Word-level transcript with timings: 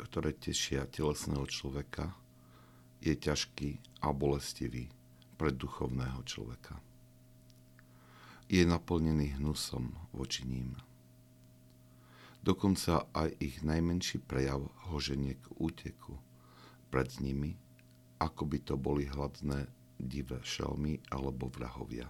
ktoré 0.00 0.32
tešia 0.32 0.88
telesného 0.88 1.44
človeka, 1.44 2.16
je 3.04 3.12
ťažký 3.16 3.80
a 4.04 4.12
bolestivý 4.12 4.88
pre 5.36 5.52
duchovného 5.52 6.20
človeka. 6.24 6.76
Je 8.50 8.64
naplnený 8.64 9.40
hnusom 9.40 9.92
voči 10.12 10.44
ním. 10.44 10.76
Dokonca 12.40 13.08
aj 13.12 13.36
ich 13.40 13.60
najmenší 13.60 14.24
prejav 14.24 14.64
hoženie 14.88 15.36
k 15.36 15.46
úteku 15.60 16.16
pred 16.88 17.08
nimi, 17.20 17.56
ako 18.20 18.48
by 18.48 18.58
to 18.64 18.74
boli 18.80 19.04
hladné 19.08 19.68
divé 20.00 20.40
šelmy 20.40 21.00
alebo 21.12 21.52
vrahovia. 21.52 22.08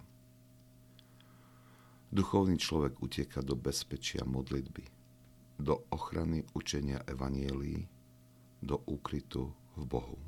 Duchovný 2.11 2.59
človek 2.59 2.99
utieka 3.02 3.43
do 3.43 3.55
bezpečia 3.55 4.27
modlitby– 4.27 4.87
do 5.61 5.77
ochrany 5.93 6.45
učenia 6.57 7.05
Evanielii, 7.05 7.85
do 8.65 8.80
úkrytu 8.89 9.53
v 9.77 9.83
Bohu. 9.85 10.19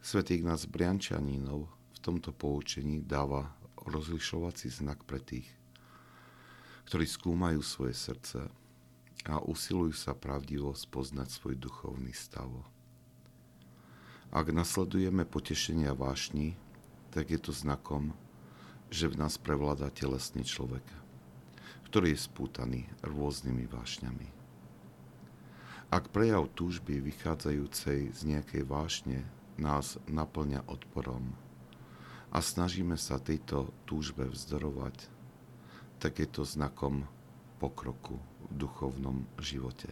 Svetý 0.00 0.38
Ignác 0.40 0.64
Briančanínov 0.70 1.68
v 1.68 1.98
tomto 1.98 2.32
poučení 2.32 3.02
dáva 3.02 3.52
rozlišovací 3.84 4.70
znak 4.70 5.02
pre 5.04 5.20
tých, 5.20 5.46
ktorí 6.88 7.04
skúmajú 7.04 7.60
svoje 7.60 7.94
srdce 7.98 8.48
a 9.28 9.42
usilujú 9.44 9.92
sa 9.92 10.16
pravdivo 10.16 10.72
spoznať 10.72 11.28
svoj 11.28 11.54
duchovný 11.60 12.14
stav. 12.16 12.48
Ak 14.30 14.54
nasledujeme 14.54 15.26
potešenia 15.26 15.92
vášni, 15.92 16.54
tak 17.10 17.34
je 17.34 17.38
to 17.42 17.50
znakom, 17.50 18.14
že 18.88 19.10
v 19.10 19.18
nás 19.18 19.34
prevláda 19.36 19.90
telesný 19.90 20.46
človek– 20.46 20.86
ktorý 21.90 22.14
je 22.14 22.22
spútaný 22.22 22.80
rôznymi 23.02 23.66
vášňami. 23.66 24.28
Ak 25.90 26.14
prejav 26.14 26.46
túžby 26.54 27.02
vychádzajúcej 27.02 28.14
z 28.14 28.20
nejakej 28.30 28.62
vášne 28.62 29.26
nás 29.58 29.98
naplňa 30.06 30.70
odporom 30.70 31.34
a 32.30 32.38
snažíme 32.38 32.94
sa 32.94 33.18
tejto 33.18 33.74
túžbe 33.90 34.22
vzdorovať, 34.30 35.10
tak 35.98 36.22
je 36.22 36.30
to 36.30 36.46
znakom 36.46 37.10
pokroku 37.58 38.22
v 38.46 38.54
duchovnom 38.54 39.26
živote. 39.42 39.90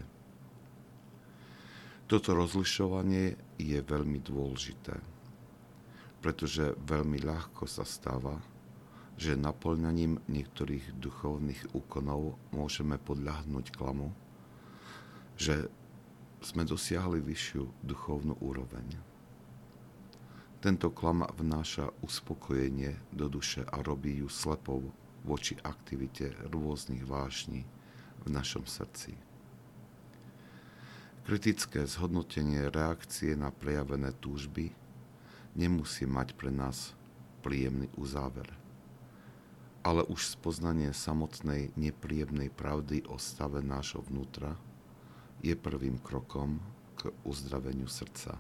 Toto 2.07 2.31
rozlišovanie 2.31 3.59
je 3.59 3.79
veľmi 3.83 4.23
dôležité, 4.23 4.95
pretože 6.23 6.79
veľmi 6.79 7.19
ľahko 7.27 7.67
sa 7.67 7.83
stáva, 7.83 8.39
že 9.19 9.35
naplňaním 9.35 10.23
niektorých 10.31 10.95
duchovných 10.95 11.75
úkonov 11.75 12.39
môžeme 12.55 13.03
podľahnúť 13.03 13.75
klamu, 13.75 14.15
že 15.35 15.67
sme 16.39 16.63
dosiahli 16.63 17.19
vyššiu 17.19 17.83
duchovnú 17.83 18.39
úroveň. 18.39 18.95
Tento 20.63 20.95
klam 20.95 21.27
vnáša 21.27 21.91
uspokojenie 21.99 22.95
do 23.11 23.27
duše 23.27 23.67
a 23.67 23.83
robí 23.83 24.23
ju 24.23 24.31
slepou 24.31 24.87
voči 25.27 25.59
aktivite 25.67 26.31
rôznych 26.55 27.03
vášní 27.03 27.67
v 28.23 28.27
našom 28.31 28.71
srdci. 28.71 29.19
Kritické 31.27 31.85
zhodnotenie 31.91 32.71
reakcie 32.71 33.35
na 33.35 33.51
prejavené 33.51 34.15
túžby 34.23 34.71
nemusí 35.59 36.07
mať 36.07 36.39
pre 36.39 36.55
nás 36.55 36.95
príjemný 37.43 37.91
uzáver 37.99 38.68
ale 39.87 40.03
už 40.07 40.39
spoznanie 40.39 40.91
samotnej 40.91 41.71
nepríjemnej 41.79 42.51
pravdy 42.51 43.07
o 43.07 43.17
stave 43.17 43.63
nášho 43.63 44.03
vnútra 44.07 44.59
je 45.43 45.55
prvým 45.55 46.03
krokom 46.03 46.59
k 46.99 47.15
uzdraveniu 47.23 47.87
srdca. 47.87 48.39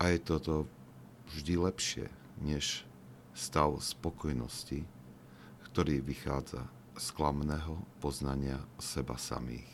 A 0.00 0.02
je 0.12 0.18
toto 0.20 0.64
vždy 1.32 1.60
lepšie 1.60 2.06
než 2.40 2.84
stav 3.36 3.76
spokojnosti, 3.80 4.84
ktorý 5.68 6.00
vychádza 6.00 6.64
z 6.96 7.06
klamného 7.12 7.76
poznania 8.00 8.56
seba 8.80 9.20
samých. 9.20 9.68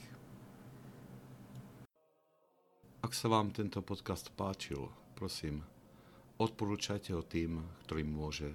Ak 3.03 3.15
sa 3.15 3.31
vám 3.31 3.55
tento 3.55 3.83
podcast 3.83 4.31
páčil, 4.35 4.91
prosím, 5.15 5.63
odporúčajte 6.39 7.15
ho 7.15 7.23
tým, 7.23 7.63
ktorým 7.87 8.11
môže 8.11 8.55